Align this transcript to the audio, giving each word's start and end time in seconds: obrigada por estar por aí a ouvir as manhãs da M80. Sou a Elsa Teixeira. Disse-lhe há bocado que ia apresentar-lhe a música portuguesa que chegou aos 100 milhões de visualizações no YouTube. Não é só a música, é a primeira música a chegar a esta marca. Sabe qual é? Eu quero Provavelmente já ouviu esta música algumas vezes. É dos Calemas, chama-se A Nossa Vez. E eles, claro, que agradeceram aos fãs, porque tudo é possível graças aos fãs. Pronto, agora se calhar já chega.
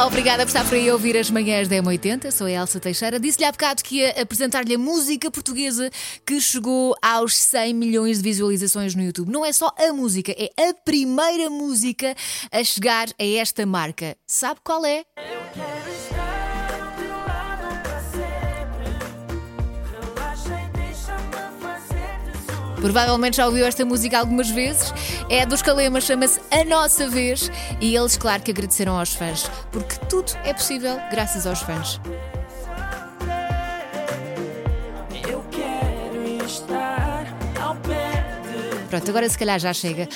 obrigada 0.00 0.44
por 0.44 0.48
estar 0.48 0.64
por 0.64 0.74
aí 0.74 0.88
a 0.88 0.92
ouvir 0.92 1.16
as 1.16 1.30
manhãs 1.30 1.68
da 1.68 1.76
M80. 1.76 2.30
Sou 2.30 2.46
a 2.46 2.50
Elsa 2.50 2.80
Teixeira. 2.80 3.20
Disse-lhe 3.20 3.44
há 3.44 3.52
bocado 3.52 3.82
que 3.82 3.96
ia 3.96 4.22
apresentar-lhe 4.22 4.74
a 4.74 4.78
música 4.78 5.30
portuguesa 5.30 5.90
que 6.26 6.40
chegou 6.40 6.94
aos 7.02 7.36
100 7.36 7.74
milhões 7.74 8.18
de 8.18 8.24
visualizações 8.24 8.94
no 8.94 9.02
YouTube. 9.02 9.30
Não 9.30 9.44
é 9.44 9.52
só 9.52 9.72
a 9.78 9.92
música, 9.92 10.32
é 10.32 10.70
a 10.70 10.74
primeira 10.74 11.50
música 11.50 12.14
a 12.50 12.64
chegar 12.64 13.08
a 13.18 13.24
esta 13.24 13.66
marca. 13.66 14.16
Sabe 14.26 14.60
qual 14.64 14.84
é? 14.84 15.00
Eu 15.00 15.40
quero 15.54 15.91
Provavelmente 22.82 23.36
já 23.36 23.46
ouviu 23.46 23.64
esta 23.64 23.84
música 23.84 24.18
algumas 24.18 24.50
vezes. 24.50 24.92
É 25.30 25.46
dos 25.46 25.62
Calemas, 25.62 26.02
chama-se 26.02 26.40
A 26.50 26.64
Nossa 26.64 27.08
Vez. 27.08 27.48
E 27.80 27.94
eles, 27.94 28.16
claro, 28.16 28.42
que 28.42 28.50
agradeceram 28.50 28.98
aos 28.98 29.14
fãs, 29.14 29.48
porque 29.70 29.94
tudo 30.06 30.32
é 30.44 30.52
possível 30.52 30.98
graças 31.10 31.46
aos 31.46 31.60
fãs. 31.60 32.00
Pronto, 38.90 39.08
agora 39.08 39.26
se 39.26 39.38
calhar 39.38 39.58
já 39.58 39.72
chega. 39.72 40.06